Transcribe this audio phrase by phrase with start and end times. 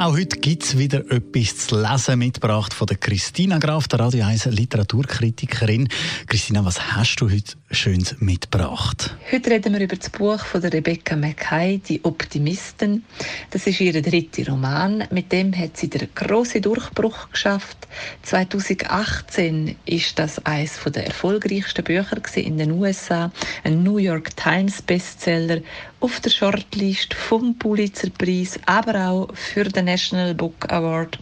[0.00, 4.24] Auch heute gibt es wieder etwas zu lesen mitgebracht von der Christina Graf, der Radio
[4.24, 5.90] 1 Literaturkritikerin.
[6.26, 9.14] Christina, was hast du heute Schönes mitgebracht?
[9.30, 13.04] Heute reden wir über das Buch von der Rebecca Mackay, «Die Optimisten».
[13.50, 15.04] Das ist ihr dritter Roman.
[15.10, 17.86] Mit dem hat sie den grossen Durchbruch geschafft.
[18.22, 23.30] 2018 ist das eines der erfolgreichsten Bücher in den USA,
[23.64, 25.60] ein New York Times Bestseller
[26.00, 31.18] auf der Shortlist vom Pulitzerpreis, aber auch für den National Book Award.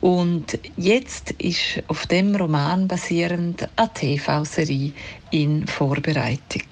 [0.00, 4.92] Und jetzt ist auf dem Roman basierend eine TV-Serie
[5.30, 6.68] in Vorbereitung.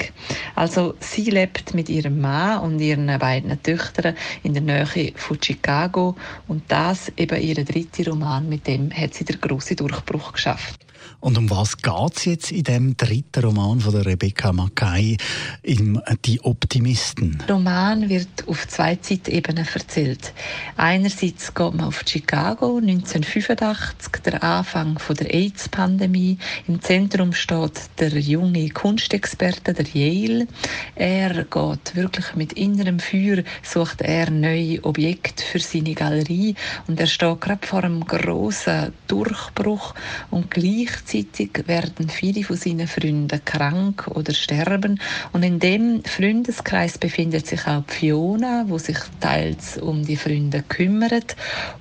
[0.57, 6.17] Also sie lebt mit ihrem Mann und ihren beiden Töchtern in der Nähe von Chicago
[6.49, 10.87] und das eben ihr dritter Roman, mit dem hat sie den grossen Durchbruch geschafft.
[11.21, 15.17] Und um was geht es jetzt in dem dritten Roman von der Rebecca Mackay,
[15.63, 17.43] im «Die Optimisten»?
[17.49, 20.33] Der Roman wird auf zwei Zeitebenen erzählt.
[20.77, 26.39] Einerseits geht man auf Chicago 1985, der Anfang der AIDS-Pandemie.
[26.69, 30.46] Im Zentrum steht der junge Kunstexperte, der Yale.
[30.95, 36.55] Er geht wirklich mit innerem Feuer, sucht er neue Objekte für seine Galerie
[36.87, 39.95] und er steht gerade vor einem großen Durchbruch
[40.31, 45.01] und gleich Gleichzeitig werden viele von seinen Freunden krank oder sterben.
[45.33, 51.37] Und in dem Freundeskreis befindet sich auch Fiona, wo sich teils um die Freunde kümmert.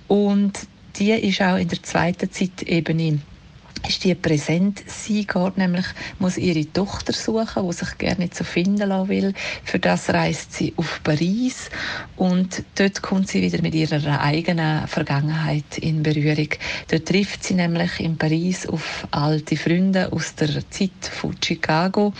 [0.07, 0.53] Und
[0.97, 3.19] die ist auch in der zweiten Zeitebene
[3.87, 4.83] ist die präsent.
[4.87, 5.85] Sie geht nämlich,
[6.19, 9.33] muss ihre Tochter suchen, die sich gerne nicht so finden lassen will.
[9.63, 11.69] Für das reist sie auf Paris
[12.15, 16.49] und dort kommt sie wieder mit ihrer eigenen Vergangenheit in Berührung.
[16.89, 22.13] Dort trifft sie nämlich in Paris auf alte Freunde aus der Zeit von Chicago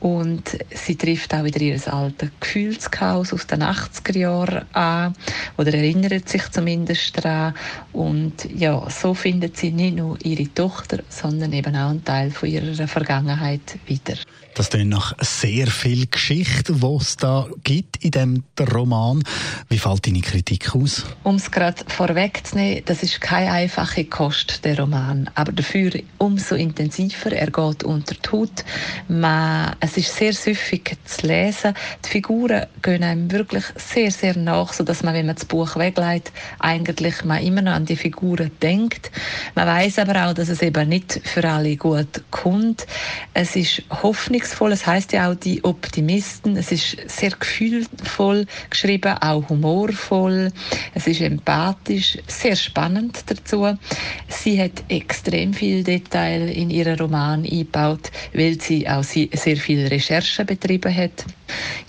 [0.00, 5.14] und sie trifft auch wieder ihr altes Gefühlschaos aus den 80er Jahren an
[5.60, 7.54] oder erinnert sich zumindest daran
[7.92, 12.48] und ja, so findet sie nicht nur ihre Tochter, sondern eben auch einen Teil von
[12.48, 14.14] ihrer Vergangenheit wieder.
[14.54, 18.44] Das klingt nach sehr viel Geschichte, die es da gibt in dem
[18.74, 19.22] Roman.
[19.68, 21.04] Wie fällt deine Kritik aus?
[21.22, 25.30] Um es gerade vorwegzunehmen, das ist keine einfache Kost, der Roman.
[25.34, 27.32] Aber dafür umso intensiver.
[27.32, 28.64] Er geht unter die Haut.
[29.08, 31.74] Man, es ist sehr süffig zu lesen.
[32.04, 36.32] Die Figuren gehen einem wirklich sehr, sehr nach, sodass man, wenn man das Buch weglegt,
[36.58, 39.10] eigentlich man immer noch an die Figuren denkt.
[39.54, 42.86] Man weiß aber auch, dass es eben nicht für alle gut kommt.
[43.34, 44.72] Es ist hoffnungsvoll.
[44.72, 46.56] Es heißt ja auch die Optimisten.
[46.56, 50.52] Es ist sehr gefühlvoll geschrieben, auch humorvoll.
[50.94, 53.76] Es ist empathisch, sehr spannend dazu.
[54.28, 60.44] Sie hat extrem viel Detail in ihren Roman eingebaut, weil sie auch sehr viel Recherche
[60.44, 61.24] betrieben hat.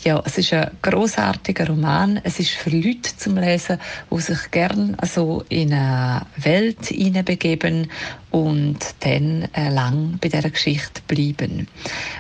[0.04, 2.20] Ja, es ist ein großartiger Roman.
[2.24, 7.90] Es ist für Leute zum Lesen, die sich gerne also in eine Welt hineinbegeben
[8.32, 11.68] und dann äh, lang bei der Geschichte bleiben.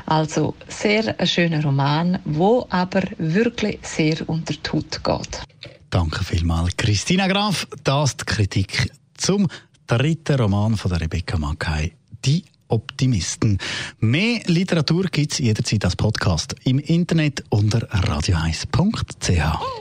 [0.06, 5.42] Also sehr ein schöner Roman, wo aber wirklich sehr unter die Haut geht.
[5.90, 7.68] Danke vielmals, Christina Graf.
[7.84, 9.48] Das ist die Kritik zum
[9.88, 11.94] dritten Roman von der Rebecca Mackay,
[12.24, 13.58] «Die Optimisten».
[14.00, 19.81] Mehr Literatur gibt es jederzeit als Podcast im Internet unter radio1.ch.